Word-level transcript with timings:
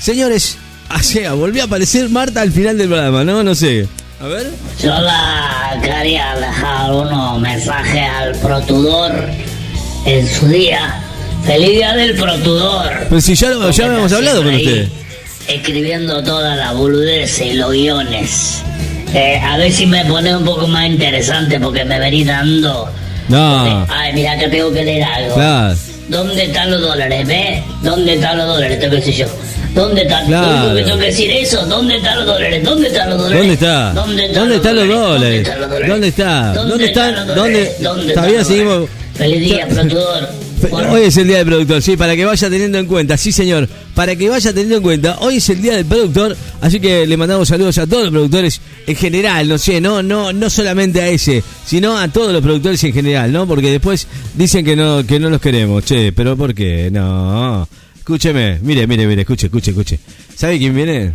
Señores, 0.00 0.56
o 0.94 1.02
sea, 1.02 1.34
volvió 1.34 1.62
a 1.62 1.66
aparecer 1.66 2.08
Marta 2.08 2.40
al 2.40 2.52
final 2.52 2.78
del 2.78 2.88
programa, 2.88 3.24
¿no? 3.24 3.42
No 3.42 3.54
sé. 3.54 3.86
A 4.20 4.26
ver. 4.26 4.50
Yo 4.82 4.88
la 4.88 5.78
quería 5.82 6.34
dejar 6.34 6.92
unos 6.92 7.40
mensajes 7.40 8.08
al 8.16 8.34
protudor 8.36 9.12
en 10.06 10.26
su 10.26 10.46
día. 10.48 11.02
Feliz 11.44 11.70
día 11.70 11.94
del 11.94 12.16
protudor. 12.16 13.06
Pues 13.08 13.24
si 13.24 13.34
ya, 13.34 13.50
lo, 13.50 13.70
ya 13.70 13.86
está 13.86 14.16
hablado 14.16 14.42
con 14.42 14.54
usted. 14.54 14.88
Escribiendo 15.46 16.22
toda 16.24 16.56
la 16.56 16.72
boludez 16.72 17.40
y 17.40 17.54
los 17.54 17.70
guiones. 17.72 18.62
Eh, 19.14 19.40
a 19.42 19.56
ver 19.56 19.72
si 19.72 19.86
me 19.86 20.04
pone 20.04 20.36
un 20.36 20.44
poco 20.44 20.66
más 20.66 20.86
interesante 20.86 21.58
porque 21.60 21.84
me 21.84 21.98
venís 21.98 22.26
dando. 22.26 22.90
No. 23.28 23.86
Ay, 23.88 24.12
mira 24.14 24.38
que 24.38 24.48
tengo 24.48 24.72
que 24.72 24.84
leer 24.84 25.04
algo. 25.04 25.34
Claro. 25.34 25.76
¿Dónde 26.08 26.44
están 26.44 26.70
los 26.70 26.80
dólares? 26.80 27.26
¿Ves? 27.26 27.62
¿Dónde 27.82 28.14
están 28.14 28.38
los 28.38 28.46
dólares? 28.46 28.80
Tengo 28.80 28.90
que 28.92 28.96
decir 28.96 29.14
yo. 29.14 29.26
¿Dónde 29.74 30.02
están? 30.02 30.26
Claro. 30.26 30.74
Tengo 30.74 30.98
que 30.98 31.04
decir 31.06 31.30
eso. 31.30 31.66
¿Dónde 31.66 31.96
están 31.96 32.16
los 32.16 32.26
dólares? 32.26 32.64
¿Dónde 32.64 32.88
están 32.88 33.10
los 33.10 33.18
dólares? 33.18 33.38
¿Dónde 33.38 33.54
está? 33.54 33.92
¿Dónde 33.92 34.24
están, 34.26 34.40
¿Dónde 34.40 34.56
están 34.56 34.76
los 34.76 34.88
dólares? 34.88 35.44
¿Dónde 35.46 35.66
dólares? 35.66 35.88
¿Dónde 35.88 36.08
está? 36.08 36.52
¿Dónde 36.54 36.84
están? 36.86 37.14
los 37.14 37.26
¿Dónde? 37.26 37.40
dólares? 37.40 37.82
¿Dónde 37.82 38.14
Todavía 38.14 38.40
están 38.40 38.58
los 38.58 38.66
seguimos-? 38.66 38.90
Feliz 39.14 39.40
día, 39.40 39.68
productor. 39.68 40.47
Hoy 40.90 41.02
es 41.02 41.16
el 41.16 41.28
día 41.28 41.38
del 41.38 41.46
productor, 41.46 41.82
sí, 41.82 41.96
para 41.96 42.16
que 42.16 42.24
vaya 42.24 42.50
teniendo 42.50 42.78
en 42.78 42.86
cuenta, 42.86 43.16
sí 43.16 43.30
señor, 43.30 43.68
para 43.94 44.16
que 44.16 44.28
vaya 44.28 44.50
teniendo 44.52 44.76
en 44.76 44.82
cuenta, 44.82 45.18
hoy 45.20 45.36
es 45.36 45.48
el 45.50 45.62
día 45.62 45.76
del 45.76 45.84
productor, 45.84 46.36
así 46.60 46.80
que 46.80 47.06
le 47.06 47.16
mandamos 47.16 47.48
saludos 47.48 47.78
a 47.78 47.86
todos 47.86 48.04
los 48.04 48.12
productores 48.12 48.60
en 48.86 48.96
general, 48.96 49.48
no 49.48 49.58
sé, 49.58 49.80
no, 49.80 50.02
no, 50.02 50.32
no 50.32 50.50
solamente 50.50 51.00
a 51.00 51.08
ese, 51.08 51.44
sino 51.64 51.96
a 51.96 52.08
todos 52.08 52.32
los 52.32 52.42
productores 52.42 52.82
en 52.84 52.92
general, 52.92 53.32
¿no? 53.32 53.46
Porque 53.46 53.70
después 53.70 54.06
dicen 54.34 54.64
que 54.64 54.74
no, 54.74 55.06
que 55.06 55.20
no 55.20 55.30
los 55.30 55.40
queremos, 55.40 55.84
che, 55.84 56.12
pero 56.12 56.36
¿por 56.36 56.54
qué? 56.54 56.90
No. 56.90 57.68
Escúcheme, 57.96 58.58
mire, 58.62 58.86
mire, 58.86 59.06
mire, 59.06 59.22
escuche, 59.22 59.46
escuche, 59.46 59.70
escuche. 59.70 60.00
¿Sabe 60.34 60.58
quién 60.58 60.74
viene? 60.74 61.12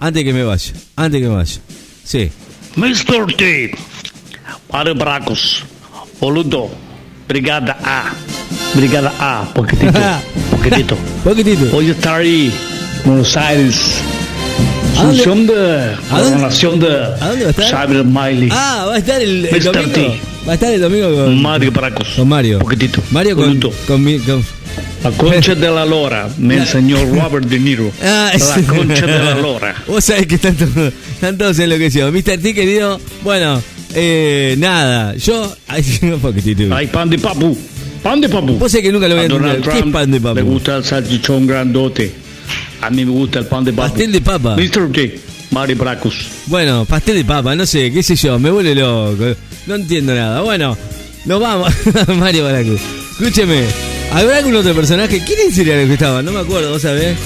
Antes 0.00 0.24
que 0.24 0.32
me 0.32 0.42
vaya, 0.42 0.72
antes 0.96 1.20
que 1.20 1.28
me 1.28 1.34
vaya. 1.34 1.60
Sí. 2.02 2.30
Mr. 2.76 3.36
T. 3.36 3.70
Mário 4.72 4.94
Bracos. 4.94 5.62
Boludo. 6.20 6.70
Brigada 7.28 7.78
A. 7.84 8.12
Brigada 8.74 9.12
A. 9.18 9.44
Poquitito. 9.54 9.92
Poquitito. 10.50 10.96
Poquitito. 11.24 11.76
Hoy 11.76 11.90
estaré 11.90 12.46
en 12.46 12.52
Buenos 13.04 13.36
Aires. 13.36 13.76
¿A 14.98 15.02
dónde? 15.04 15.22
Función 15.22 15.46
de 15.46 15.54
dónde? 15.54 15.96
coronación 16.10 16.80
de 16.80 16.86
¿A 17.20 17.28
dónde 17.28 17.44
va 17.44 17.48
a 17.48 17.50
estar? 17.50 17.86
Cyber 17.88 18.04
Miley. 18.04 18.48
Ah, 18.52 18.84
va 18.88 18.94
a 18.94 18.98
estar 18.98 19.20
el, 19.20 19.46
el 19.46 19.62
domingo. 19.64 19.88
T. 19.92 20.20
Va 20.46 20.52
a 20.52 20.54
estar 20.54 20.72
el 20.72 20.80
domingo 20.80 21.14
con, 21.14 21.42
Mario 21.42 21.72
Bracos. 21.72 22.08
con 22.16 22.28
Mario. 22.28 22.58
Poquitito. 22.58 23.02
Mario 23.10 23.36
con, 23.36 23.60
con, 23.86 24.04
mi- 24.04 24.18
con- 24.18 24.44
La 25.02 25.10
concha 25.12 25.54
de 25.54 25.70
la 25.70 25.84
lora. 25.86 26.28
Me 26.38 26.56
enseñó 26.58 26.96
Robert 27.14 27.46
De 27.46 27.58
Niro. 27.58 27.90
Ah, 28.02 28.30
la 28.32 28.32
ese- 28.34 28.64
concha 28.64 29.06
de 29.06 29.18
la 29.18 29.34
lora. 29.34 29.74
Vos 29.86 30.04
sabés 30.04 30.26
que 30.26 30.34
están 30.36 30.54
todos, 30.56 30.92
están 31.14 31.36
todos 31.38 31.58
enloquecidos. 31.58 32.12
Mr. 32.12 32.38
T, 32.38 32.54
querido, 32.54 33.00
bueno, 33.24 33.62
eh, 33.94 34.54
nada, 34.58 35.14
yo... 35.16 35.54
Ay, 35.66 35.84
un 36.02 36.20
poquitito. 36.20 36.74
Hay 36.74 36.86
pan 36.88 37.08
de 37.10 37.18
papu. 37.18 37.56
Pan 38.02 38.20
de 38.20 38.28
papu. 38.28 38.54
Vos 38.54 38.72
sabés 38.72 38.86
que 38.86 38.92
nunca 38.92 39.08
lo 39.08 39.14
voy 39.14 39.24
a 39.24 39.26
entender. 39.26 39.60
¿Qué 39.60 39.78
es 39.78 39.84
pan 39.92 40.10
de 40.10 40.20
papu? 40.20 40.34
Le 40.36 40.42
gusta 40.42 40.76
el 40.76 40.84
salchichón 40.84 41.46
grandote. 41.46 42.12
A 42.80 42.90
mí 42.90 43.04
me 43.04 43.10
gusta 43.12 43.40
el 43.40 43.46
pan 43.46 43.64
de 43.64 43.72
papu. 43.72 43.88
Pastel 43.90 44.12
de 44.12 44.20
papa. 44.20 44.56
Mr. 44.56 44.92
T. 44.92 45.20
Mario 45.50 45.76
Bracos. 45.76 46.14
Bueno, 46.46 46.84
pastel 46.84 47.16
de 47.16 47.24
papa, 47.24 47.54
no 47.56 47.66
sé, 47.66 47.92
qué 47.92 48.02
sé 48.02 48.14
yo, 48.14 48.38
me 48.38 48.50
vuelve 48.50 48.74
loco. 48.74 49.36
No 49.66 49.74
entiendo 49.74 50.14
nada. 50.14 50.40
Bueno, 50.42 50.76
nos 51.24 51.40
vamos. 51.40 51.72
Mario 52.16 52.44
Baracu. 52.44 52.78
Escúcheme, 53.12 53.64
¿habrá 54.12 54.38
algún 54.38 54.54
otro 54.56 54.74
personaje? 54.74 55.22
¿Quién 55.24 55.52
sería 55.52 55.80
el 55.80 55.88
que 55.88 55.94
estaba? 55.94 56.22
No 56.22 56.32
me 56.32 56.40
acuerdo, 56.40 56.70
vos 56.70 56.82
sabés. 56.82 57.16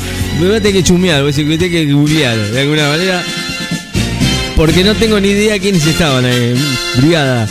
Me 0.41 0.47
voy 0.49 0.57
a 0.57 0.61
tener 0.61 0.73
que 0.73 0.83
chumear, 0.83 1.21
voy 1.21 1.25
a 1.25 1.37
decir 1.37 1.47
que 1.47 1.59
tengo 1.59 1.73
que 1.73 1.93
googlear 1.93 2.37
de 2.37 2.61
alguna 2.61 2.89
manera. 2.89 3.23
Porque 4.57 4.83
no 4.85 4.95
tengo 4.95 5.21
ni 5.21 5.29
idea 5.29 5.59
quiénes 5.59 5.87
estaban 5.87 6.25
ahí. 6.25 6.55
Brigada. 6.97 7.49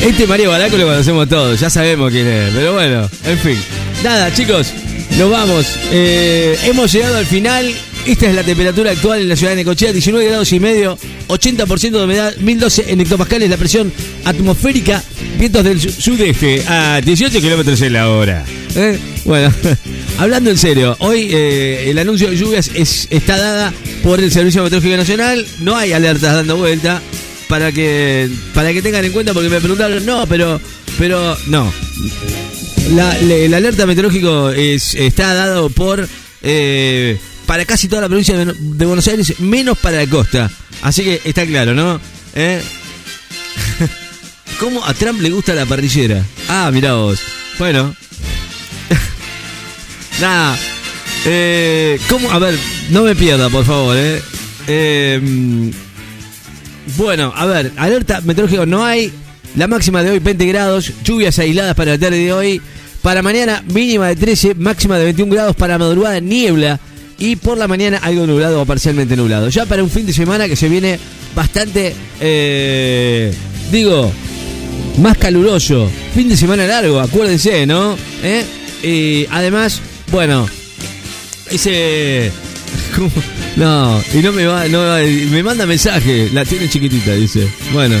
Este 0.00 0.26
Mario 0.26 0.50
Baraco 0.50 0.76
lo 0.76 0.86
conocemos 0.86 1.28
todos, 1.28 1.60
ya 1.60 1.70
sabemos 1.70 2.10
quién 2.10 2.26
es. 2.26 2.52
Pero 2.54 2.72
bueno, 2.72 3.08
en 3.24 3.38
fin. 3.38 3.56
Nada, 4.02 4.32
chicos, 4.34 4.72
nos 5.18 5.30
vamos. 5.30 5.66
Eh, 5.92 6.58
hemos 6.64 6.92
llegado 6.92 7.16
al 7.18 7.26
final. 7.26 7.72
Esta 8.04 8.28
es 8.28 8.34
la 8.34 8.42
temperatura 8.42 8.90
actual 8.90 9.20
en 9.20 9.28
la 9.28 9.36
ciudad 9.36 9.52
de 9.52 9.56
Necochea, 9.58 9.92
19 9.92 10.26
grados 10.26 10.52
y 10.52 10.58
medio, 10.58 10.98
80% 11.28 11.90
de 11.98 12.02
humedad, 12.04 12.34
1012 12.36 12.86
en 12.88 13.00
hectopascales 13.00 13.48
la 13.48 13.56
presión 13.56 13.92
atmosférica, 14.24 15.00
vientos 15.38 15.62
del 15.62 15.80
su- 15.80 15.92
sudeste 15.92 16.64
a 16.66 17.00
18 17.00 17.40
kilómetros 17.40 17.80
en 17.80 17.92
la 17.92 18.08
hora. 18.10 18.44
¿Eh? 18.74 18.98
Bueno, 19.24 19.54
hablando 20.18 20.50
en 20.50 20.58
serio, 20.58 20.96
hoy 20.98 21.28
eh, 21.30 21.90
el 21.90 21.98
anuncio 22.00 22.28
de 22.28 22.36
lluvias 22.36 22.72
es, 22.74 23.06
está 23.10 23.36
dada 23.38 23.72
por 24.02 24.18
el 24.18 24.32
Servicio 24.32 24.64
Meteorológico 24.64 24.96
Nacional, 24.96 25.46
no 25.60 25.76
hay 25.76 25.92
alertas 25.92 26.34
dando 26.34 26.56
vuelta, 26.56 27.00
para 27.52 27.70
que 27.70 28.30
para 28.54 28.72
que 28.72 28.80
tengan 28.80 29.04
en 29.04 29.12
cuenta 29.12 29.34
porque 29.34 29.50
me 29.50 29.60
preguntaron 29.60 30.06
no 30.06 30.26
pero 30.26 30.58
pero 30.98 31.36
no. 31.48 31.70
La, 32.94 33.10
alerta 33.10 33.84
meteorológico 33.84 34.48
es, 34.48 34.94
está 34.94 35.34
dado 35.34 35.68
por 35.68 36.08
eh, 36.42 37.20
para 37.44 37.66
casi 37.66 37.88
toda 37.88 38.00
la 38.00 38.08
provincia 38.08 38.38
de, 38.38 38.54
de 38.54 38.86
Buenos 38.86 39.06
Aires 39.06 39.38
menos 39.40 39.76
para 39.76 39.98
la 39.98 40.06
costa. 40.06 40.50
Así 40.80 41.04
que 41.04 41.20
está 41.26 41.44
claro 41.44 41.74
no 41.74 42.00
¿Eh? 42.34 42.62
cómo 44.58 44.82
a 44.86 44.94
Trump 44.94 45.20
le 45.20 45.28
gusta 45.28 45.52
la 45.52 45.66
parrillera 45.66 46.24
ah 46.48 46.70
mirá 46.72 46.94
vos. 46.94 47.20
Bueno. 47.58 47.94
Nada. 50.22 50.56
Eh, 51.26 52.00
cómo 52.08 52.32
a 52.32 52.38
ver 52.38 52.58
no 52.88 53.02
me 53.02 53.14
pierda 53.14 53.50
por 53.50 53.66
favor 53.66 53.94
eh, 53.98 54.22
eh 54.68 55.70
bueno, 56.96 57.32
a 57.34 57.46
ver, 57.46 57.72
alerta 57.76 58.20
meteorológica 58.20 58.66
no 58.66 58.84
hay. 58.84 59.12
La 59.56 59.66
máxima 59.66 60.02
de 60.02 60.10
hoy 60.10 60.18
20 60.18 60.46
grados, 60.46 60.92
lluvias 61.04 61.38
aisladas 61.38 61.74
para 61.74 61.92
la 61.92 61.98
tarde 61.98 62.18
de 62.18 62.32
hoy. 62.32 62.60
Para 63.02 63.20
mañana 63.20 63.62
mínima 63.68 64.08
de 64.08 64.16
13, 64.16 64.54
máxima 64.54 64.96
de 64.96 65.04
21 65.04 65.32
grados 65.32 65.56
para 65.56 65.76
madrugada 65.76 66.20
niebla 66.20 66.78
y 67.18 67.36
por 67.36 67.58
la 67.58 67.68
mañana 67.68 67.98
algo 67.98 68.26
nublado 68.26 68.62
o 68.62 68.66
parcialmente 68.66 69.16
nublado. 69.16 69.48
Ya 69.48 69.66
para 69.66 69.82
un 69.82 69.90
fin 69.90 70.06
de 70.06 70.12
semana 70.12 70.48
que 70.48 70.56
se 70.56 70.68
viene 70.68 70.98
bastante, 71.34 71.94
eh, 72.20 73.32
digo, 73.70 74.10
más 74.98 75.18
caluroso. 75.18 75.90
Fin 76.14 76.28
de 76.28 76.36
semana 76.36 76.66
largo, 76.66 77.00
acuérdense, 77.00 77.66
¿no? 77.66 77.96
¿Eh? 78.22 78.44
Y 78.82 79.26
además, 79.30 79.80
bueno, 80.10 80.48
ese... 81.50 82.32
No, 83.56 84.02
y 84.14 84.18
no 84.18 84.32
me 84.32 84.46
va, 84.46 84.66
no 84.68 84.80
va- 84.80 84.98
me 85.00 85.42
manda 85.42 85.66
mensaje, 85.66 86.30
la 86.32 86.44
tiene 86.44 86.68
chiquitita, 86.68 87.12
dice. 87.14 87.46
Bueno, 87.72 87.96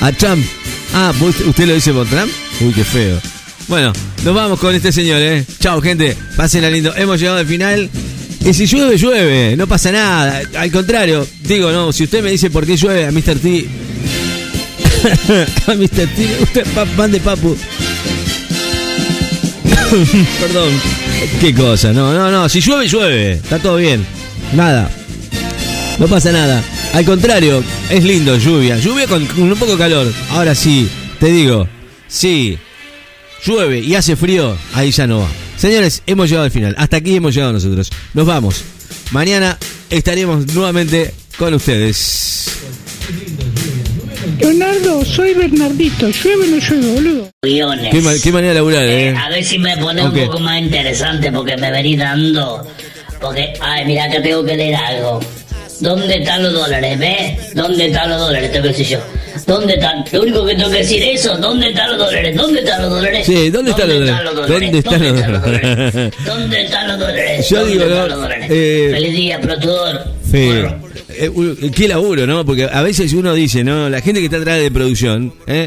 a 0.00 0.12
Trump. 0.12 0.44
Ah, 0.92 1.12
¿vos- 1.18 1.40
¿usted 1.40 1.66
lo 1.66 1.74
dice 1.74 1.92
por 1.92 2.06
Trump? 2.06 2.30
Uy, 2.60 2.72
qué 2.72 2.84
feo. 2.84 3.20
Bueno, 3.66 3.92
nos 4.24 4.34
vamos 4.34 4.60
con 4.60 4.74
este 4.74 4.92
señor, 4.92 5.20
¿eh? 5.22 5.44
Chao, 5.58 5.80
gente. 5.80 6.16
Pásenla 6.36 6.70
lindo. 6.70 6.94
Hemos 6.96 7.18
llegado 7.18 7.38
al 7.38 7.46
final. 7.46 7.88
Y 8.44 8.52
si 8.52 8.66
llueve, 8.66 8.98
llueve. 8.98 9.56
No 9.56 9.66
pasa 9.66 9.90
nada. 9.90 10.42
Al 10.56 10.70
contrario, 10.70 11.26
digo, 11.42 11.72
no, 11.72 11.92
si 11.92 12.04
usted 12.04 12.22
me 12.22 12.30
dice 12.30 12.50
por 12.50 12.66
qué 12.66 12.76
llueve, 12.76 13.06
a 13.06 13.10
Mr. 13.10 13.38
T. 13.38 13.66
a 15.66 15.74
Mr. 15.74 16.08
T 16.52 16.62
pa- 16.74 16.84
pan 16.84 17.10
de 17.10 17.20
papu. 17.20 17.56
Perdón. 20.40 20.72
Qué 21.40 21.54
cosa, 21.54 21.92
no, 21.92 22.12
no, 22.12 22.30
no. 22.30 22.48
Si 22.48 22.60
llueve, 22.60 22.88
llueve. 22.88 23.32
Está 23.34 23.58
todo 23.58 23.76
bien. 23.76 24.04
Nada. 24.52 24.90
No 25.98 26.06
pasa 26.08 26.32
nada. 26.32 26.62
Al 26.92 27.04
contrario, 27.04 27.62
es 27.90 28.04
lindo 28.04 28.36
lluvia. 28.36 28.76
Lluvia 28.78 29.06
con, 29.06 29.24
con 29.26 29.42
un 29.50 29.58
poco 29.58 29.72
de 29.72 29.78
calor. 29.78 30.12
Ahora 30.30 30.54
sí, 30.54 30.88
te 31.20 31.26
digo, 31.26 31.68
sí, 32.08 32.58
llueve 33.44 33.80
y 33.80 33.94
hace 33.94 34.16
frío, 34.16 34.56
ahí 34.74 34.90
ya 34.90 35.06
no 35.06 35.20
va. 35.20 35.28
Señores, 35.56 36.02
hemos 36.06 36.28
llegado 36.28 36.44
al 36.44 36.50
final. 36.50 36.74
Hasta 36.78 36.96
aquí 36.98 37.16
hemos 37.16 37.34
llegado 37.34 37.52
nosotros. 37.52 37.90
Nos 38.12 38.26
vamos. 38.26 38.62
Mañana 39.12 39.58
estaremos 39.90 40.46
nuevamente 40.54 41.14
con 41.38 41.54
ustedes. 41.54 42.50
Leonardo, 44.40 45.04
soy 45.04 45.34
Bernardito. 45.34 46.08
¿Llueve 46.10 46.44
o 46.44 46.46
no 46.46 46.58
llueve, 46.58 46.92
boludo? 46.94 47.30
Qué, 47.90 48.00
ma- 48.00 48.14
qué 48.22 48.32
manera 48.32 48.48
de 48.52 48.54
laburar, 48.58 48.82
Eh, 48.84 49.08
eh. 49.10 49.16
a 49.16 49.28
ver 49.28 49.44
si 49.44 49.58
me 49.58 49.76
pone 49.76 50.02
un 50.02 50.12
poco 50.12 50.40
más 50.40 50.60
interesante 50.60 51.30
porque 51.30 51.56
me 51.56 51.70
venís 51.70 51.98
dando. 51.98 52.66
Porque, 53.20 53.52
ay, 53.60 53.84
mira 53.86 54.08
que 54.10 54.20
tengo 54.20 54.44
que 54.44 54.56
leer 54.56 54.74
algo. 54.76 55.20
¿Dónde 55.80 56.14
están 56.18 56.42
los 56.42 56.52
dólares? 56.52 56.98
¿Ves? 56.98 57.54
¿Dónde 57.54 57.86
están 57.86 58.08
los 58.08 58.20
dólares? 58.20 58.52
Tengo 58.52 58.62
que 58.64 58.68
decir 58.68 58.86
yo. 58.86 58.98
¿Dónde 59.46 59.74
están? 59.74 60.04
Lo 60.12 60.22
único 60.22 60.46
que 60.46 60.54
tengo 60.54 60.70
que 60.70 60.78
decir 60.78 61.02
es 61.02 61.20
eso. 61.20 61.36
¿Dónde 61.36 61.68
están 61.70 61.90
los 61.90 61.98
dólares? 61.98 62.36
¿Dónde 62.36 62.60
están 62.60 62.82
los 62.82 62.90
dólares? 62.90 63.26
Sí, 63.26 63.50
¿dónde 63.50 63.70
están 63.72 63.88
los 63.88 63.98
dólares? 63.98 64.48
¿Dónde 64.48 64.78
están 64.78 65.02
los 65.02 65.42
dólares? 65.42 66.12
¿Dónde 66.24 66.62
están 66.62 66.88
los 66.88 66.98
dólares? 67.00 67.48
Yo 67.50 67.58
¿Dónde 67.60 67.72
digo, 67.72 67.86
¿no? 67.88 68.28
Eh, 68.48 68.90
Feliz 68.92 69.16
día, 69.16 69.40
protudor. 69.40 70.04
Sí. 70.30 70.46
Bueno, 70.46 70.78
Eh, 71.08 71.70
qué 71.74 71.88
laburo, 71.88 72.26
¿no? 72.26 72.44
Porque 72.44 72.68
a 72.72 72.82
veces 72.82 73.12
uno 73.12 73.34
dice, 73.34 73.64
¿no? 73.64 73.90
La 73.90 74.00
gente 74.00 74.20
que 74.20 74.26
está 74.26 74.38
atrás 74.38 74.60
de 74.60 74.70
producción, 74.70 75.34
¿eh? 75.46 75.66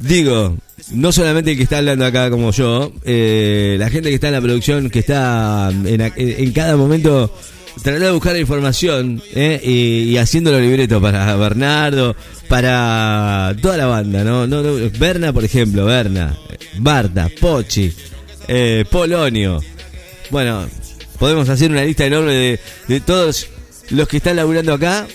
Digo, 0.00 0.56
no 0.92 1.12
solamente 1.12 1.52
el 1.52 1.56
que 1.56 1.62
está 1.64 1.78
hablando 1.78 2.04
acá 2.04 2.30
como 2.30 2.52
yo, 2.52 2.92
eh, 3.04 3.76
la 3.78 3.90
gente 3.90 4.08
que 4.08 4.14
está 4.16 4.28
en 4.28 4.34
la 4.34 4.40
producción, 4.40 4.90
que 4.90 5.00
está 5.00 5.70
en, 5.84 6.00
a- 6.02 6.12
en 6.16 6.52
cada 6.52 6.76
momento 6.76 7.34
tratando 7.82 8.06
de 8.06 8.12
buscar 8.12 8.32
la 8.32 8.38
información 8.38 9.22
¿eh? 9.34 9.60
y, 9.62 10.10
y 10.10 10.16
haciendo 10.16 10.50
los 10.52 10.60
libretos 10.62 11.02
para 11.02 11.34
Bernardo, 11.36 12.16
para 12.48 13.54
toda 13.60 13.76
la 13.76 13.86
banda, 13.86 14.24
¿no? 14.24 14.46
no, 14.46 14.62
no 14.62 14.90
Berna, 14.98 15.32
por 15.32 15.44
ejemplo, 15.44 15.84
Berna, 15.84 16.36
Barta, 16.78 17.28
Pochi, 17.40 17.92
eh, 18.48 18.84
Polonio. 18.90 19.60
Bueno, 20.30 20.66
podemos 21.18 21.48
hacer 21.48 21.70
una 21.70 21.84
lista 21.84 22.06
enorme 22.06 22.32
de, 22.32 22.60
de 22.88 23.00
todos 23.00 23.48
los 23.90 24.08
que 24.08 24.16
están 24.18 24.36
laburando 24.36 24.72
acá, 24.72 25.06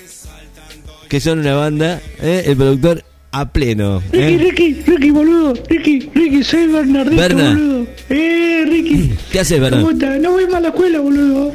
que 1.10 1.20
son 1.20 1.40
una 1.40 1.56
banda, 1.56 2.00
¿eh? 2.22 2.44
el 2.46 2.56
productor 2.58 3.04
a 3.32 3.52
pleno. 3.52 4.02
Ricky, 4.12 4.24
¿eh? 4.24 4.38
Ricky, 4.38 4.74
Ricky, 4.86 5.12
boludo. 5.12 5.54
Ricky, 5.70 6.10
Ricky, 6.14 6.44
soy 6.44 6.68
Bernardito, 6.68 7.16
Berna. 7.22 7.50
boludo. 7.50 7.88
Eh, 8.10 8.66
Ricky. 8.70 9.12
¿Qué 9.32 9.40
haces, 9.40 9.60
Berna? 9.60 9.78
¿Cómo 9.80 9.92
estás? 9.92 10.20
No 10.20 10.32
voy 10.32 10.46
más 10.46 10.56
a 10.56 10.60
la 10.62 10.68
escuela, 10.70 11.00
boludo. 11.00 11.54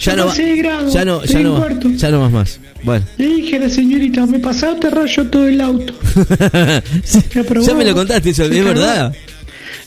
Ya 0.00 0.14
no, 0.14 0.32
grado, 0.32 0.92
ya 0.92 1.04
no, 1.04 1.24
ya 1.24 1.40
no, 1.40 1.56
cuarto. 1.56 1.90
ya 1.90 2.10
no 2.10 2.20
más 2.20 2.30
más. 2.30 2.60
Bueno. 2.84 3.04
Le 3.18 3.26
dije 3.26 3.56
a 3.56 3.58
la 3.58 3.68
señorita, 3.68 4.26
me 4.26 4.38
pasaba 4.38 4.78
te 4.78 4.90
rayo 4.90 5.26
todo 5.26 5.48
el 5.48 5.60
auto. 5.60 5.92
Sí, 7.04 7.18
Ya, 7.66 7.74
me 7.74 7.84
lo 7.84 7.94
contaste, 7.94 8.30
eso, 8.30 8.44
¿es 8.44 8.64
verdad? 8.64 9.12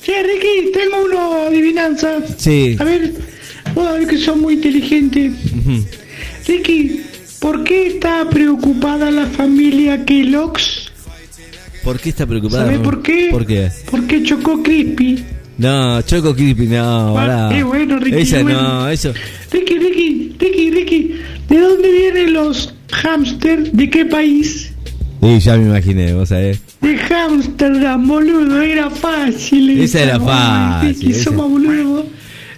Che, 0.04 0.12
Ricky, 0.22 0.72
tengo 0.74 1.06
una 1.06 1.48
adivinanza. 1.48 2.18
Sí. 2.38 2.76
A 2.78 2.84
ver, 2.84 3.14
vos 3.74 3.88
a 3.88 3.94
ver 3.94 4.08
que 4.08 4.18
sos 4.18 4.36
muy 4.36 4.56
inteligente. 4.56 5.32
Ujú. 5.32 5.86
Ricky, 6.46 7.02
¿por 7.40 7.64
qué 7.64 7.88
está 7.88 8.28
preocupada 8.30 9.10
la 9.12 9.28
familia 9.28 10.04
Kellogg's? 10.04 10.81
¿Por 11.84 12.00
qué 12.00 12.10
está 12.10 12.26
preocupada? 12.26 12.64
¿Sabés 12.66 12.80
mamá? 12.80 12.92
por 12.92 13.02
qué? 13.02 13.28
¿Por 13.32 13.46
qué? 13.46 13.70
Porque 13.90 14.24
chocó 14.24 14.62
Crispy. 14.64 15.24
No, 15.58 16.02
Choco 16.02 16.34
Creepy, 16.34 16.66
no, 16.68 17.10
Ah, 17.10 17.14
pará. 17.14 17.50
qué 17.52 17.62
bueno, 17.62 18.00
Ricky, 18.00 18.18
Esa 18.22 18.42
no, 18.42 18.90
eso. 18.90 19.14
Ricky, 19.52 19.78
Ricky, 19.78 20.36
Ricky, 20.40 20.72
Ricky, 20.72 21.16
¿de 21.50 21.60
dónde 21.60 21.92
vienen 21.92 22.34
los 22.34 22.74
hamsters? 22.92 23.72
¿De 23.72 23.88
qué 23.90 24.06
país? 24.06 24.72
Sí, 25.22 25.40
ya 25.40 25.58
me 25.58 25.66
imaginé, 25.68 26.14
vos 26.14 26.30
sabés. 26.30 26.60
De 26.82 26.98
Amsterdam, 27.14 28.08
boludo, 28.08 28.60
era 28.60 28.90
fácil. 28.90 29.80
Esa 29.80 30.02
era 30.02 30.20
fácil, 30.20 30.90
Ricky, 30.96 31.12
esa. 31.12 31.24
somos 31.26 31.50
boludo. 31.52 32.08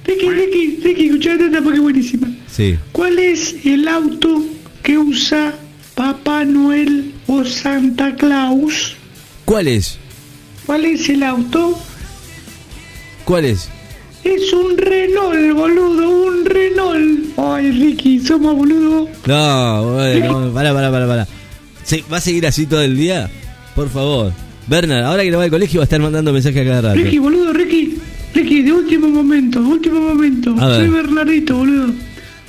Ricky, 0.06 0.30
Ricky, 0.30 0.80
Ricky, 0.84 1.06
escuchate 1.08 1.46
esta 1.48 1.62
porque 1.62 1.78
es 1.80 1.84
buenísima. 1.84 2.28
Sí. 2.50 2.76
¿Cuál 2.94 3.20
es 3.20 3.56
el 3.66 3.86
auto 3.90 4.46
que 4.82 4.98
usa 4.98 5.54
Papá 5.96 6.46
Noel 6.46 7.12
o 7.28 7.44
Santa 7.44 8.16
Claus? 8.16 8.96
¿Cuál 9.46 9.68
es? 9.68 9.98
¿Cuál 10.66 10.86
es 10.86 11.10
el 11.10 11.24
auto? 11.24 11.78
¿Cuál 13.26 13.46
es? 13.46 13.70
Es 14.24 14.54
un 14.54 14.78
Renault, 14.78 15.54
boludo, 15.54 16.10
un 16.28 16.46
Renault. 16.46 17.38
Ay, 17.38 17.72
Ricky, 17.72 18.20
somos 18.20 18.56
boludo. 18.56 19.10
No, 19.26 19.84
bueno, 19.94 20.52
pará, 20.54 20.74
pará, 20.74 20.92
pará, 20.92 21.08
pará. 21.08 21.28
Sí, 21.84 22.04
¿Va 22.12 22.18
a 22.18 22.22
seguir 22.22 22.48
así 22.48 22.66
todo 22.66 22.82
el 22.82 22.96
día? 22.96 23.30
Por 23.76 23.90
favor. 23.90 24.32
Bernard, 24.68 25.04
ahora 25.04 25.24
que 25.24 25.32
no 25.32 25.40
va 25.40 25.44
al 25.44 25.50
colegio 25.50 25.80
va 25.80 25.84
a 25.84 25.86
estar 25.86 26.00
mandando 26.00 26.32
mensajes 26.32 26.62
a 26.62 26.66
cada 26.66 26.82
rato. 26.82 26.96
Ricky, 27.04 27.20
boludo, 27.20 27.52
Ricky. 27.52 27.98
Ricky, 28.34 28.62
de 28.62 28.72
último 28.72 29.10
momento, 29.10 29.60
último 29.60 30.00
momento. 30.00 30.56
Soy 30.58 30.88
Bernardito, 30.88 31.58
boludo. 31.58 31.94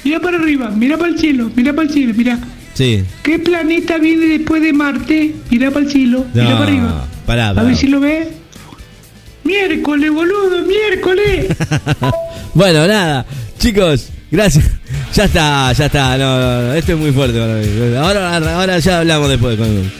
Mira 0.04 0.20
para 0.20 0.38
arriba, 0.38 0.70
mira 0.70 0.96
para 0.96 1.10
el 1.12 1.18
cielo, 1.18 1.50
mira 1.56 1.72
para 1.72 1.88
el 1.88 1.92
cielo, 1.92 2.14
mira. 2.16 2.38
Sí. 2.74 3.04
¿Qué 3.22 3.38
planeta 3.38 3.98
viene 3.98 4.26
después 4.26 4.60
de 4.62 4.72
Marte? 4.72 5.34
Mira 5.50 5.70
para 5.70 5.86
el 5.86 5.92
cielo, 5.92 6.26
mira 6.34 6.50
No, 6.50 6.58
para 6.58 6.64
arriba. 6.64 7.06
pará, 7.26 7.48
A 7.50 7.62
ver 7.62 7.76
si 7.76 7.86
lo 7.86 8.00
ves. 8.00 8.28
Miércoles, 9.44 10.10
boludo, 10.10 10.62
miércoles. 10.66 11.46
bueno, 12.54 12.86
nada. 12.86 13.26
Chicos, 13.58 14.08
gracias. 14.30 14.64
Ya 15.14 15.24
está, 15.24 15.72
ya 15.72 15.86
está. 15.86 16.16
No, 16.18 16.38
no, 16.40 16.62
no, 16.62 16.74
esto 16.74 16.92
es 16.92 16.98
muy 16.98 17.12
fuerte 17.12 17.38
para 17.38 17.54
mí. 17.56 17.96
Ahora, 17.96 18.36
ahora 18.56 18.78
ya 18.78 18.98
hablamos 19.00 19.28
después 19.28 19.56
con, 19.56 19.90